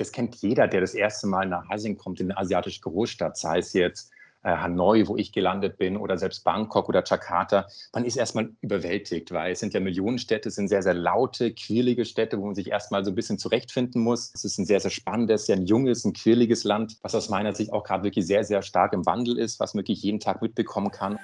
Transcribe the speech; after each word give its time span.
das 0.00 0.12
kennt 0.12 0.36
jeder, 0.36 0.66
der 0.66 0.80
das 0.80 0.94
erste 0.94 1.26
Mal 1.26 1.46
nach 1.46 1.68
Asien 1.68 1.98
kommt, 1.98 2.20
in 2.20 2.30
eine 2.30 2.40
asiatische 2.40 2.80
Großstadt, 2.80 3.36
sei 3.36 3.58
es 3.58 3.74
jetzt 3.74 4.10
äh, 4.42 4.48
Hanoi, 4.48 5.06
wo 5.06 5.16
ich 5.16 5.32
gelandet 5.32 5.76
bin, 5.76 5.98
oder 5.98 6.16
selbst 6.16 6.42
Bangkok 6.42 6.88
oder 6.88 7.04
Jakarta. 7.04 7.66
Man 7.92 8.06
ist 8.06 8.16
erstmal 8.16 8.50
überwältigt, 8.62 9.30
weil 9.32 9.52
es 9.52 9.60
sind 9.60 9.74
ja 9.74 9.80
Millionenstädte, 9.80 10.48
es 10.48 10.54
sind 10.54 10.68
sehr, 10.68 10.82
sehr 10.82 10.94
laute, 10.94 11.52
quirlige 11.52 12.06
Städte, 12.06 12.38
wo 12.38 12.46
man 12.46 12.54
sich 12.54 12.70
erstmal 12.70 13.04
so 13.04 13.10
ein 13.10 13.14
bisschen 13.14 13.38
zurechtfinden 13.38 14.02
muss. 14.02 14.32
Es 14.34 14.44
ist 14.44 14.58
ein 14.58 14.64
sehr, 14.64 14.80
sehr 14.80 14.90
spannendes, 14.90 15.44
sehr 15.44 15.56
ein 15.56 15.66
junges, 15.66 16.06
ein 16.06 16.14
quirliges 16.14 16.64
Land, 16.64 16.96
was 17.02 17.14
aus 17.14 17.28
meiner 17.28 17.54
Sicht 17.54 17.72
auch 17.72 17.84
gerade 17.84 18.02
wirklich 18.02 18.26
sehr, 18.26 18.44
sehr 18.44 18.62
stark 18.62 18.94
im 18.94 19.04
Wandel 19.04 19.38
ist, 19.38 19.60
was 19.60 19.74
man 19.74 19.82
wirklich 19.82 20.02
jeden 20.02 20.20
Tag 20.20 20.40
mitbekommen 20.40 20.90
kann. 20.90 21.18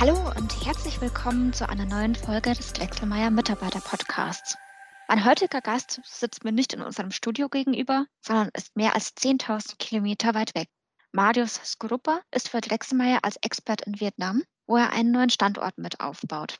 Hallo 0.00 0.16
und 0.34 0.64
herzlich 0.64 0.98
willkommen 1.02 1.52
zu 1.52 1.68
einer 1.68 1.84
neuen 1.84 2.14
Folge 2.14 2.54
des 2.54 2.72
Drechselmeier 2.72 3.30
Mitarbeiter 3.30 3.82
Podcasts. 3.82 4.56
Mein 5.08 5.26
heutiger 5.26 5.60
Gast 5.60 6.00
sitzt 6.04 6.42
mir 6.42 6.52
nicht 6.52 6.72
in 6.72 6.80
unserem 6.80 7.10
Studio 7.10 7.50
gegenüber, 7.50 8.06
sondern 8.22 8.48
ist 8.56 8.74
mehr 8.74 8.94
als 8.94 9.14
10.000 9.14 9.76
Kilometer 9.76 10.32
weit 10.32 10.54
weg. 10.54 10.70
Marius 11.12 11.60
Skrupper 11.62 12.22
ist 12.34 12.48
für 12.48 12.62
Drechselmeier 12.62 13.18
als 13.24 13.36
Expert 13.42 13.82
in 13.82 14.00
Vietnam, 14.00 14.42
wo 14.66 14.78
er 14.78 14.90
einen 14.90 15.10
neuen 15.10 15.28
Standort 15.28 15.76
mit 15.76 16.00
aufbaut. 16.00 16.56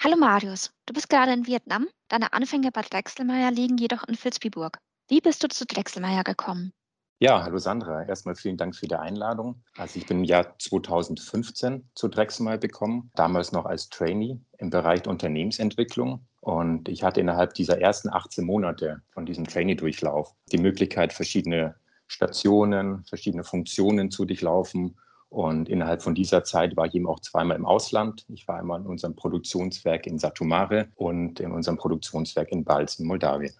Hallo 0.00 0.16
Marius, 0.16 0.70
du 0.86 0.94
bist 0.94 1.08
gerade 1.08 1.32
in 1.32 1.48
Vietnam, 1.48 1.88
deine 2.06 2.32
Anfänge 2.32 2.70
bei 2.70 2.82
Drechselmeier 2.82 3.50
liegen 3.50 3.76
jedoch 3.76 4.04
in 4.04 4.14
Vilsbiburg. 4.14 4.78
Wie 5.08 5.20
bist 5.20 5.42
du 5.42 5.48
zu 5.48 5.66
Drechselmeier 5.66 6.22
gekommen? 6.22 6.72
Ja, 7.20 7.44
hallo 7.44 7.58
Sandra. 7.58 8.02
Erstmal 8.02 8.34
vielen 8.34 8.56
Dank 8.56 8.74
für 8.74 8.88
die 8.88 8.96
Einladung. 8.96 9.62
Also 9.78 10.00
ich 10.00 10.06
bin 10.06 10.18
im 10.18 10.24
Jahr 10.24 10.58
2015 10.58 11.88
zu 11.94 12.08
Drexelmeier 12.08 12.58
gekommen, 12.58 13.12
damals 13.14 13.52
noch 13.52 13.66
als 13.66 13.88
Trainee 13.88 14.40
im 14.58 14.70
Bereich 14.70 15.06
Unternehmensentwicklung. 15.06 16.26
Und 16.40 16.88
ich 16.88 17.04
hatte 17.04 17.20
innerhalb 17.20 17.54
dieser 17.54 17.80
ersten 17.80 18.12
18 18.12 18.44
Monate 18.44 19.00
von 19.10 19.26
diesem 19.26 19.46
Trainee-Durchlauf 19.46 20.34
die 20.50 20.58
Möglichkeit, 20.58 21.12
verschiedene 21.12 21.76
Stationen, 22.08 23.04
verschiedene 23.04 23.44
Funktionen 23.44 24.10
zu 24.10 24.24
durchlaufen. 24.24 24.98
Und 25.28 25.68
innerhalb 25.68 26.02
von 26.02 26.16
dieser 26.16 26.42
Zeit 26.42 26.76
war 26.76 26.86
ich 26.86 26.94
eben 26.94 27.06
auch 27.06 27.20
zweimal 27.20 27.56
im 27.56 27.64
Ausland. 27.64 28.24
Ich 28.28 28.46
war 28.48 28.58
einmal 28.58 28.80
in 28.80 28.86
unserem 28.86 29.14
Produktionswerk 29.14 30.06
in 30.08 30.18
Satumare 30.18 30.88
und 30.96 31.38
in 31.38 31.52
unserem 31.52 31.78
Produktionswerk 31.78 32.50
in 32.50 32.64
Balz 32.64 32.98
in 32.98 33.06
Moldawien. 33.06 33.54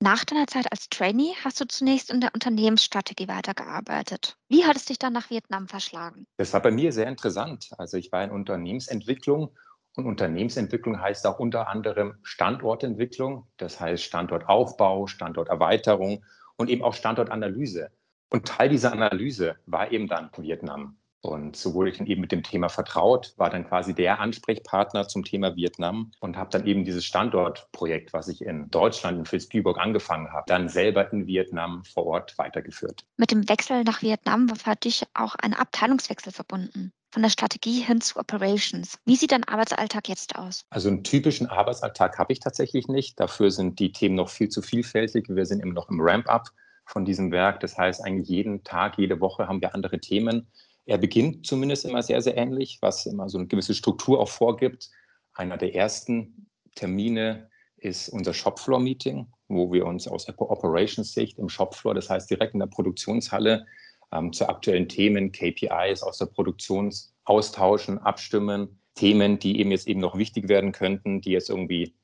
Nach 0.00 0.24
deiner 0.24 0.46
Zeit 0.46 0.70
als 0.70 0.88
Trainee 0.88 1.34
hast 1.44 1.60
du 1.60 1.66
zunächst 1.66 2.10
in 2.10 2.20
der 2.20 2.30
Unternehmensstrategie 2.32 3.26
weitergearbeitet. 3.26 4.36
Wie 4.48 4.64
hat 4.64 4.76
es 4.76 4.84
dich 4.84 4.98
dann 5.00 5.12
nach 5.12 5.28
Vietnam 5.28 5.66
verschlagen? 5.66 6.24
Das 6.36 6.52
war 6.52 6.62
bei 6.62 6.70
mir 6.70 6.92
sehr 6.92 7.08
interessant. 7.08 7.70
Also 7.78 7.96
ich 7.96 8.12
war 8.12 8.22
in 8.22 8.30
Unternehmensentwicklung 8.30 9.56
und 9.96 10.06
Unternehmensentwicklung 10.06 11.00
heißt 11.00 11.26
auch 11.26 11.40
unter 11.40 11.66
anderem 11.66 12.14
Standortentwicklung, 12.22 13.48
das 13.56 13.80
heißt 13.80 14.04
Standortaufbau, 14.04 15.08
Standorterweiterung 15.08 16.24
und 16.56 16.70
eben 16.70 16.84
auch 16.84 16.94
Standortanalyse. 16.94 17.90
Und 18.30 18.46
Teil 18.46 18.68
dieser 18.68 18.92
Analyse 18.92 19.56
war 19.66 19.90
eben 19.90 20.06
dann 20.06 20.30
Vietnam. 20.36 20.96
Und 21.20 21.56
so 21.56 21.74
wurde 21.74 21.90
ich 21.90 21.98
dann 21.98 22.06
eben 22.06 22.20
mit 22.20 22.30
dem 22.30 22.42
Thema 22.42 22.68
vertraut, 22.68 23.34
war 23.36 23.50
dann 23.50 23.66
quasi 23.66 23.92
der 23.92 24.20
Ansprechpartner 24.20 25.08
zum 25.08 25.24
Thema 25.24 25.56
Vietnam 25.56 26.12
und 26.20 26.36
habe 26.36 26.50
dann 26.50 26.66
eben 26.66 26.84
dieses 26.84 27.04
Standortprojekt, 27.04 28.12
was 28.12 28.28
ich 28.28 28.42
in 28.42 28.70
Deutschland, 28.70 29.18
in 29.18 29.30
Vilsbiburg 29.30 29.78
angefangen 29.78 30.32
habe, 30.32 30.44
dann 30.46 30.68
selber 30.68 31.12
in 31.12 31.26
Vietnam 31.26 31.82
vor 31.84 32.06
Ort 32.06 32.38
weitergeführt. 32.38 33.04
Mit 33.16 33.32
dem 33.32 33.48
Wechsel 33.48 33.82
nach 33.82 34.02
Vietnam 34.02 34.48
war 34.48 34.56
für 34.56 34.76
dich 34.76 35.04
auch 35.14 35.34
ein 35.34 35.54
Abteilungswechsel 35.54 36.32
verbunden. 36.32 36.92
Von 37.10 37.22
der 37.22 37.30
Strategie 37.30 37.80
hin 37.80 38.02
zu 38.02 38.18
Operations. 38.18 38.98
Wie 39.06 39.16
sieht 39.16 39.32
dein 39.32 39.44
Arbeitsalltag 39.44 40.08
jetzt 40.08 40.36
aus? 40.36 40.66
Also 40.68 40.88
einen 40.88 41.04
typischen 41.04 41.46
Arbeitsalltag 41.46 42.18
habe 42.18 42.34
ich 42.34 42.40
tatsächlich 42.40 42.86
nicht. 42.86 43.18
Dafür 43.18 43.50
sind 43.50 43.78
die 43.80 43.92
Themen 43.92 44.14
noch 44.14 44.28
viel 44.28 44.50
zu 44.50 44.60
vielfältig. 44.60 45.26
Wir 45.28 45.46
sind 45.46 45.60
immer 45.60 45.72
noch 45.72 45.88
im 45.88 46.00
Ramp-up 46.00 46.50
von 46.84 47.06
diesem 47.06 47.32
Werk. 47.32 47.60
Das 47.60 47.78
heißt, 47.78 48.04
eigentlich 48.04 48.28
jeden 48.28 48.62
Tag, 48.62 48.98
jede 48.98 49.20
Woche 49.20 49.48
haben 49.48 49.62
wir 49.62 49.74
andere 49.74 50.00
Themen. 50.00 50.48
Er 50.88 50.96
beginnt 50.96 51.46
zumindest 51.46 51.84
immer 51.84 52.02
sehr, 52.02 52.22
sehr 52.22 52.38
ähnlich, 52.38 52.78
was 52.80 53.04
immer 53.04 53.28
so 53.28 53.36
eine 53.36 53.46
gewisse 53.46 53.74
Struktur 53.74 54.18
auch 54.18 54.30
vorgibt. 54.30 54.88
Einer 55.34 55.58
der 55.58 55.74
ersten 55.74 56.46
Termine 56.76 57.50
ist 57.76 58.08
unser 58.08 58.32
Shopfloor-Meeting, 58.32 59.26
wo 59.48 59.70
wir 59.70 59.84
uns 59.84 60.08
aus 60.08 60.26
Operations-Sicht 60.26 61.38
im 61.38 61.50
Shopfloor, 61.50 61.92
das 61.92 62.08
heißt 62.08 62.30
direkt 62.30 62.54
in 62.54 62.60
der 62.60 62.68
Produktionshalle, 62.68 63.66
ähm, 64.12 64.32
zu 64.32 64.48
aktuellen 64.48 64.88
Themen, 64.88 65.30
KPIs 65.30 66.02
aus 66.02 66.16
der 66.16 66.26
Produktion 66.26 66.90
austauschen, 67.24 67.98
abstimmen, 67.98 68.80
Themen, 68.94 69.38
die 69.38 69.60
eben 69.60 69.70
jetzt 69.70 69.88
eben 69.88 70.00
noch 70.00 70.16
wichtig 70.16 70.48
werden 70.48 70.72
könnten, 70.72 71.20
die 71.20 71.32
jetzt 71.32 71.50
irgendwie 71.50 71.94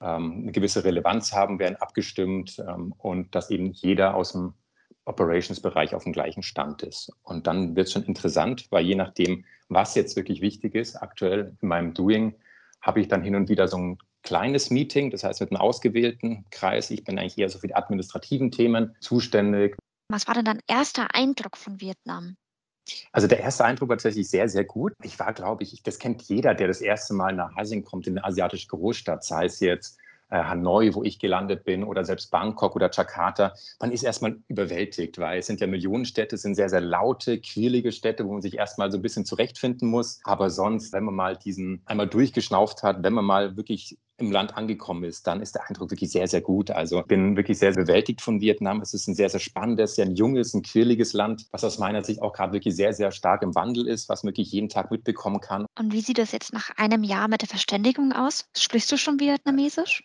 ähm, 0.00 0.44
eine 0.44 0.52
gewisse 0.52 0.82
Relevanz 0.82 1.34
haben, 1.34 1.58
werden 1.58 1.76
abgestimmt 1.76 2.58
ähm, 2.58 2.94
und 2.96 3.34
dass 3.34 3.50
eben 3.50 3.70
jeder 3.72 4.14
aus 4.14 4.32
dem 4.32 4.54
Operations-Bereich 5.04 5.94
auf 5.94 6.04
dem 6.04 6.12
gleichen 6.12 6.42
Stand 6.42 6.82
ist. 6.82 7.12
Und 7.22 7.46
dann 7.46 7.76
wird 7.76 7.88
es 7.88 7.92
schon 7.92 8.04
interessant, 8.04 8.66
weil 8.70 8.84
je 8.84 8.94
nachdem, 8.94 9.44
was 9.68 9.94
jetzt 9.94 10.16
wirklich 10.16 10.40
wichtig 10.40 10.74
ist, 10.74 10.96
aktuell 10.96 11.56
in 11.60 11.68
meinem 11.68 11.94
Doing, 11.94 12.34
habe 12.80 13.00
ich 13.00 13.08
dann 13.08 13.22
hin 13.22 13.34
und 13.34 13.48
wieder 13.48 13.68
so 13.68 13.78
ein 13.78 13.98
kleines 14.22 14.70
Meeting, 14.70 15.10
das 15.10 15.24
heißt 15.24 15.40
mit 15.40 15.50
einem 15.50 15.60
ausgewählten 15.60 16.44
Kreis. 16.50 16.90
Ich 16.90 17.04
bin 17.04 17.18
eigentlich 17.18 17.38
eher 17.38 17.48
so 17.48 17.58
für 17.58 17.66
die 17.66 17.76
administrativen 17.76 18.50
Themen 18.50 18.96
zuständig. 19.00 19.76
Was 20.10 20.26
war 20.26 20.34
denn 20.34 20.44
dein 20.44 20.60
erster 20.66 21.14
Eindruck 21.14 21.56
von 21.56 21.80
Vietnam? 21.80 22.36
Also 23.12 23.26
der 23.26 23.40
erste 23.40 23.64
Eindruck 23.64 23.88
war 23.88 23.96
tatsächlich 23.96 24.28
sehr, 24.28 24.48
sehr 24.48 24.64
gut. 24.64 24.92
Ich 25.02 25.18
war, 25.18 25.32
glaube 25.32 25.62
ich, 25.62 25.82
das 25.82 25.98
kennt 25.98 26.22
jeder, 26.22 26.54
der 26.54 26.68
das 26.68 26.80
erste 26.80 27.14
Mal 27.14 27.32
nach 27.32 27.56
Asien 27.56 27.84
kommt, 27.84 28.06
in 28.06 28.18
eine 28.18 28.26
asiatische 28.26 28.68
Großstadt, 28.68 29.24
sei 29.24 29.46
es 29.46 29.60
jetzt 29.60 29.98
Hanoi, 30.30 30.94
wo 30.94 31.02
ich 31.02 31.18
gelandet 31.18 31.64
bin, 31.64 31.84
oder 31.84 32.04
selbst 32.04 32.30
Bangkok 32.30 32.74
oder 32.76 32.90
Jakarta, 32.92 33.54
man 33.80 33.92
ist 33.92 34.02
erstmal 34.02 34.38
überwältigt, 34.48 35.18
weil 35.18 35.38
es 35.38 35.46
sind 35.46 35.60
ja 35.60 35.66
Millionenstädte, 35.66 36.36
es 36.36 36.42
sind 36.42 36.54
sehr, 36.54 36.68
sehr 36.68 36.80
laute, 36.80 37.40
quirlige 37.40 37.92
Städte, 37.92 38.24
wo 38.26 38.32
man 38.32 38.42
sich 38.42 38.56
erstmal 38.56 38.90
so 38.90 38.98
ein 38.98 39.02
bisschen 39.02 39.24
zurechtfinden 39.24 39.88
muss. 39.88 40.20
Aber 40.24 40.50
sonst, 40.50 40.92
wenn 40.92 41.04
man 41.04 41.14
mal 41.14 41.36
diesen 41.36 41.82
einmal 41.86 42.08
durchgeschnauft 42.08 42.82
hat, 42.82 43.02
wenn 43.02 43.12
man 43.12 43.24
mal 43.24 43.56
wirklich 43.56 43.98
im 44.16 44.30
Land 44.30 44.56
angekommen 44.56 45.04
ist, 45.04 45.26
dann 45.26 45.40
ist 45.40 45.54
der 45.54 45.68
Eindruck 45.68 45.90
wirklich 45.90 46.10
sehr, 46.10 46.28
sehr 46.28 46.40
gut. 46.40 46.70
Also 46.70 47.00
ich 47.00 47.06
bin 47.06 47.36
wirklich 47.36 47.58
sehr 47.58 47.72
bewältigt 47.72 48.20
von 48.20 48.40
Vietnam. 48.40 48.80
Es 48.80 48.94
ist 48.94 49.08
ein 49.08 49.14
sehr, 49.14 49.28
sehr 49.28 49.40
spannendes, 49.40 49.96
sehr 49.96 50.06
ein 50.06 50.14
junges, 50.14 50.54
ein 50.54 50.62
quirliges 50.62 51.12
Land, 51.12 51.46
was 51.50 51.64
aus 51.64 51.78
meiner 51.78 52.04
Sicht 52.04 52.22
auch 52.22 52.32
gerade 52.32 52.52
wirklich 52.52 52.76
sehr, 52.76 52.92
sehr 52.92 53.10
stark 53.10 53.42
im 53.42 53.54
Wandel 53.54 53.88
ist, 53.88 54.08
was 54.08 54.24
wirklich 54.24 54.52
jeden 54.52 54.68
Tag 54.68 54.90
mitbekommen 54.90 55.40
kann. 55.40 55.66
Und 55.78 55.92
wie 55.92 56.00
sieht 56.00 56.18
das 56.18 56.32
jetzt 56.32 56.52
nach 56.52 56.70
einem 56.76 57.02
Jahr 57.02 57.28
mit 57.28 57.42
der 57.42 57.48
Verständigung 57.48 58.12
aus? 58.12 58.46
Sprichst 58.56 58.90
du 58.92 58.96
schon 58.96 59.18
Vietnamesisch? 59.18 60.04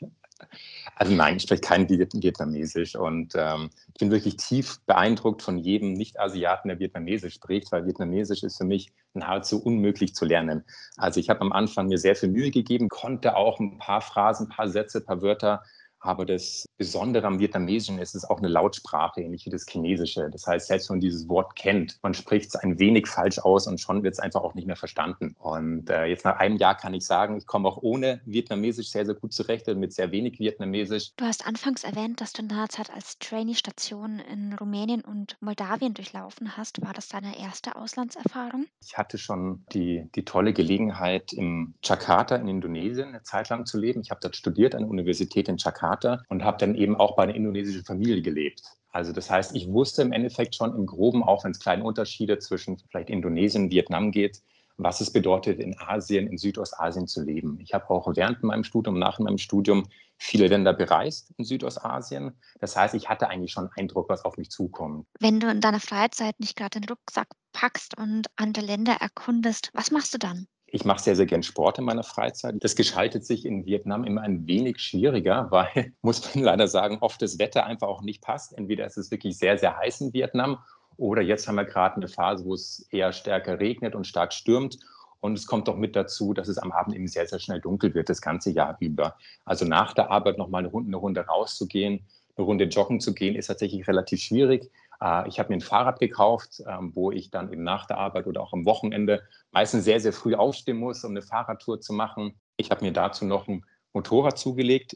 Also 0.96 1.14
nein, 1.14 1.38
ich 1.38 1.44
spreche 1.44 1.62
kein 1.62 1.88
Vietnamesisch 1.88 2.96
und 2.96 3.34
ähm, 3.36 3.70
ich 3.94 4.00
bin 4.00 4.12
wirklich 4.12 4.38
tief 4.38 4.80
beeindruckt 4.86 5.42
von 5.42 5.58
jedem 5.58 5.94
Nicht-Asiaten, 5.94 6.70
der 6.70 6.80
Vietnamesisch 6.80 7.36
spricht, 7.36 7.72
weil 7.72 7.86
Vietnamesisch 7.86 8.44
ist 8.44 8.58
für 8.58 8.66
mich 8.66 8.92
nahezu 9.14 9.64
unmöglich 9.64 10.14
zu 10.14 10.26
lernen. 10.26 10.64
Also 10.98 11.20
ich 11.20 11.30
habe 11.30 11.42
am 11.42 11.52
Anfang 11.52 11.88
mir 11.88 11.98
sehr 11.98 12.16
viel 12.16 12.30
Mühe 12.30 12.52
gegeben, 12.52 12.90
konnte 12.90 13.36
auch 13.36 13.60
ein 13.60 13.78
paar 13.78 14.02
Phrasen, 14.02 14.48
ein 14.48 14.56
paar 14.56 14.68
Sätze, 14.68 15.00
ein 15.00 15.06
paar 15.06 15.22
Wörter 15.22 15.64
aber 16.00 16.26
das 16.26 16.68
Besondere 16.78 17.28
am 17.28 17.40
Vietnamesischen 17.40 18.00
ist, 18.00 18.10
es 18.10 18.24
ist 18.24 18.30
auch 18.30 18.38
eine 18.38 18.48
Lautsprache, 18.48 19.22
ähnlich 19.22 19.46
wie 19.46 19.50
das 19.50 19.66
Chinesische. 19.68 20.30
Das 20.32 20.48
heißt, 20.48 20.68
selbst 20.68 20.90
wenn 20.90 20.96
man 20.96 21.02
dieses 21.02 21.28
Wort 21.28 21.56
kennt, 21.56 22.00
man 22.02 22.14
spricht 22.14 22.50
es 22.50 22.56
ein 22.56 22.80
wenig 22.80 23.08
falsch 23.08 23.40
aus 23.40 23.68
und 23.68 23.80
schon 23.80 24.04
wird 24.04 24.14
es 24.14 24.20
einfach 24.20 24.42
auch 24.42 24.54
nicht 24.54 24.66
mehr 24.66 24.78
verstanden. 24.78 25.36
Und 25.40 25.90
äh, 25.90 26.06
jetzt 26.06 26.26
nach 26.26 26.38
einem 26.38 26.58
Jahr 26.58 26.76
kann 26.76 26.94
ich 26.94 27.06
sagen, 27.06 27.38
ich 27.38 27.46
komme 27.46 27.68
auch 27.68 27.78
ohne 27.82 28.22
Vietnamesisch 28.26 28.90
sehr, 28.90 29.06
sehr 29.06 29.16
gut 29.16 29.34
zurecht 29.34 29.68
und 29.68 29.80
mit 29.80 29.94
sehr 29.94 30.12
wenig 30.12 30.40
Vietnamesisch. 30.40 31.12
Du 31.18 31.26
hast 31.26 31.46
anfangs 31.46 31.84
erwähnt, 31.84 32.22
dass 32.22 32.34
du 32.34 32.44
in 32.44 32.48
deiner 32.48 32.70
Zeit 32.70 32.90
als 32.92 33.20
Trainee-Station 33.20 34.20
in 34.20 34.54
Rumänien 34.54 35.02
und 35.02 35.38
Moldawien 35.42 35.94
durchlaufen 35.94 36.56
hast. 36.56 36.82
War 36.82 36.94
das 36.94 37.10
deine 37.10 37.38
erste 37.38 37.76
Auslandserfahrung? 37.76 38.68
Ich 38.82 38.98
hatte 38.98 39.18
schon 39.18 39.66
die, 39.74 40.08
die 40.16 40.24
tolle 40.24 40.54
Gelegenheit, 40.54 41.34
im 41.34 41.74
Jakarta 41.84 42.38
in 42.38 42.48
Indonesien 42.48 43.10
eine 43.10 43.24
Zeit 43.24 43.50
lang 43.50 43.66
zu 43.66 43.78
leben. 43.78 44.02
Ich 44.02 44.12
habe 44.12 44.22
dort 44.22 44.36
studiert 44.36 44.76
an 44.76 44.84
der 44.84 44.90
Universität 44.90 45.50
in 45.50 45.58
Jakarta 45.58 45.89
Vater 45.90 46.24
und 46.30 46.44
habe 46.44 46.58
dann 46.58 46.76
eben 46.76 46.96
auch 46.96 47.16
bei 47.16 47.24
einer 47.24 47.36
indonesischen 47.36 47.84
Familie 47.84 48.22
gelebt. 48.22 48.62
Also 48.92 49.12
das 49.12 49.30
heißt, 49.30 49.56
ich 49.56 49.68
wusste 49.72 50.02
im 50.02 50.12
Endeffekt 50.12 50.56
schon 50.56 50.76
im 50.76 50.86
Groben, 50.86 51.24
auch 51.24 51.44
wenn 51.44 51.52
es 51.52 51.60
kleine 51.60 51.84
Unterschiede 51.84 52.40
zwischen 52.40 52.78
vielleicht 52.90 53.10
Indonesien 53.10 53.66
und 53.66 53.72
Vietnam 53.72 54.12
geht, 54.12 54.42
was 54.78 55.02
es 55.02 55.12
bedeutet, 55.12 55.60
in 55.60 55.76
Asien, 55.80 56.28
in 56.28 56.38
Südostasien 56.38 57.08
zu 57.08 57.22
leben. 57.24 57.60
Ich 57.62 57.74
habe 57.74 57.90
auch 57.90 58.08
während 58.16 58.42
meinem 58.44 58.64
Studium, 58.64 58.98
nach 58.98 59.20
meinem 59.20 59.38
Studium 59.38 59.88
viele 60.18 60.48
Länder 60.48 60.74
bereist 60.74 61.34
in 61.38 61.46
Südostasien. 61.46 62.32
Das 62.60 62.76
heißt, 62.76 62.96
ich 62.96 63.10
hatte 63.10 63.28
eigentlich 63.28 63.52
schon 63.52 63.70
Eindruck, 63.76 64.10
was 64.10 64.26
auf 64.26 64.38
mich 64.38 64.50
zukommt. 64.50 65.06
Wenn 65.20 65.40
du 65.40 65.50
in 65.50 65.62
deiner 65.62 65.80
Freizeit 65.80 66.40
nicht 66.40 66.56
gerade 66.56 66.80
den 66.80 66.90
Rucksack 66.90 67.28
packst 67.52 67.98
und 67.98 68.28
andere 68.38 68.66
Länder 68.66 68.94
erkundest, 69.00 69.70
was 69.74 69.92
machst 69.92 70.14
du 70.14 70.18
dann? 70.18 70.48
Ich 70.72 70.86
mache 70.86 71.02
sehr, 71.02 71.16
sehr 71.16 71.26
gern 71.26 71.44
Sport 71.44 71.80
in 71.80 71.86
meiner 71.86 72.04
Freizeit. 72.04 72.56
Das 72.60 72.76
gestaltet 72.76 73.26
sich 73.26 73.46
in 73.46 73.66
Vietnam 73.66 74.04
immer 74.04 74.22
ein 74.22 74.48
wenig 74.48 74.80
schwieriger, 74.80 75.48
weil, 75.52 75.94
muss 76.02 76.36
man 76.36 76.44
leider 76.44 76.68
sagen, 76.68 76.98
oft 77.02 77.22
das 77.22 77.40
Wetter 77.40 77.66
einfach 77.66 77.88
auch 77.88 78.02
nicht 78.02 78.22
passt. 78.22 78.58
Entweder 78.58 78.86
ist 78.86 78.98
es 78.98 79.12
wirklich 79.12 79.38
sehr, 79.38 79.58
sehr 79.58 79.78
heiß 79.78 80.02
in 80.02 80.14
Vietnam 80.14 80.60
oder 81.00 81.22
jetzt 81.22 81.48
haben 81.48 81.56
wir 81.56 81.66
gerade 81.66 81.96
eine 81.96 82.10
Phase, 82.10 82.44
wo 82.44 82.54
es 82.54 82.86
eher 82.92 83.14
stärker 83.14 83.60
regnet 83.60 83.96
und 83.96 84.06
stark 84.06 84.34
stürmt. 84.34 84.80
Und 85.22 85.38
es 85.38 85.48
kommt 85.48 85.68
auch 85.70 85.76
mit 85.76 85.96
dazu, 85.96 86.34
dass 86.34 86.48
es 86.48 86.58
am 86.58 86.72
Abend 86.72 86.96
eben 86.96 87.08
sehr, 87.08 87.26
sehr 87.26 87.40
schnell 87.40 87.60
dunkel 87.60 87.94
wird, 87.94 88.10
das 88.10 88.22
ganze 88.22 88.52
Jahr 88.52 88.78
über. 88.80 89.16
Also 89.46 89.66
nach 89.66 89.94
der 89.94 90.12
Arbeit 90.12 90.38
nochmal 90.38 90.60
eine 90.60 90.70
Runde, 90.70 90.90
eine 90.90 90.98
Runde 90.98 91.22
rauszugehen, 91.22 92.06
eine 92.36 92.46
Runde 92.46 92.66
joggen 92.66 93.00
zu 93.00 93.14
gehen, 93.14 93.36
ist 93.36 93.48
tatsächlich 93.48 93.88
relativ 93.88 94.22
schwierig. 94.22 94.70
Äh, 95.02 95.28
ich 95.28 95.40
habe 95.40 95.50
mir 95.50 95.58
ein 95.58 95.62
Fahrrad 95.62 96.00
gekauft, 96.00 96.62
ähm, 96.68 96.92
wo 96.96 97.12
ich 97.12 97.32
dann 97.32 97.52
eben 97.52 97.64
nach 97.64 97.86
der 97.86 97.98
Arbeit 97.98 98.28
oder 98.28 98.42
auch 98.42 98.54
am 98.54 98.66
Wochenende 98.66 99.22
meistens 99.52 99.84
sehr, 99.84 100.00
sehr 100.00 100.14
früh 100.14 100.36
aufstehen 100.36 100.78
muss, 100.78 101.04
um 101.04 101.12
eine 101.12 101.22
Fahrradtour 101.22 101.82
zu 101.82 101.94
machen. 101.94 102.40
Ich 102.58 102.72
habe 102.72 102.84
mir 102.86 102.94
dazu 102.94 103.26
noch 103.26 103.48
ein 103.48 103.66
Motorrad 103.94 104.38
zugelegt. 104.38 104.96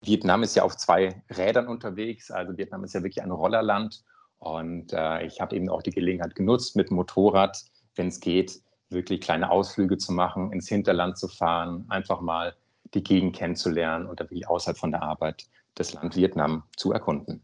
Vietnam 0.00 0.42
ist 0.42 0.56
ja 0.56 0.62
auf 0.62 0.76
zwei 0.76 1.22
Rädern 1.30 1.68
unterwegs, 1.68 2.30
also 2.30 2.56
Vietnam 2.56 2.84
ist 2.84 2.94
ja 2.94 3.02
wirklich 3.02 3.22
ein 3.22 3.30
Rollerland. 3.30 4.02
Und 4.38 4.92
äh, 4.92 5.24
ich 5.24 5.40
habe 5.40 5.56
eben 5.56 5.68
auch 5.68 5.82
die 5.82 5.90
Gelegenheit 5.90 6.34
genutzt, 6.34 6.76
mit 6.76 6.90
dem 6.90 6.96
Motorrad, 6.96 7.64
wenn 7.94 8.08
es 8.08 8.20
geht, 8.20 8.60
wirklich 8.90 9.20
kleine 9.20 9.50
Ausflüge 9.50 9.96
zu 9.96 10.12
machen, 10.12 10.52
ins 10.52 10.68
Hinterland 10.68 11.16
zu 11.18 11.28
fahren, 11.28 11.86
einfach 11.88 12.20
mal 12.20 12.54
die 12.94 13.02
Gegend 13.02 13.34
kennenzulernen 13.34 14.06
und 14.06 14.20
wirklich 14.20 14.46
außerhalb 14.48 14.78
von 14.78 14.90
der 14.92 15.02
Arbeit 15.02 15.46
das 15.74 15.92
Land 15.92 16.16
Vietnam 16.16 16.64
zu 16.76 16.92
erkunden. 16.92 17.42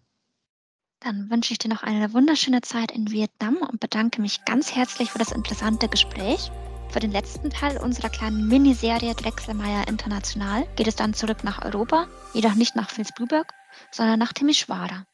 Dann 1.04 1.28
wünsche 1.30 1.52
ich 1.52 1.58
dir 1.58 1.68
noch 1.68 1.82
eine 1.82 2.12
wunderschöne 2.12 2.60
Zeit 2.60 2.92
in 2.92 3.10
Vietnam 3.10 3.56
und 3.56 3.80
bedanke 3.80 4.20
mich 4.20 4.44
ganz 4.44 4.72
herzlich 4.72 5.10
für 5.10 5.18
das 5.18 5.32
interessante 5.32 5.88
Gespräch. 5.88 6.52
Für 6.90 7.00
den 7.00 7.10
letzten 7.10 7.50
Teil 7.50 7.76
unserer 7.78 8.08
kleinen 8.08 8.46
Miniserie 8.46 9.14
Drechselmeier 9.14 9.88
International 9.88 10.64
geht 10.76 10.86
es 10.86 10.94
dann 10.94 11.12
zurück 11.12 11.42
nach 11.42 11.64
Europa, 11.64 12.06
jedoch 12.34 12.54
nicht 12.54 12.76
nach 12.76 12.96
Vilsbiburg, 12.96 13.52
sondern 13.90 14.20
nach 14.20 14.32
Timișoara. 14.32 15.04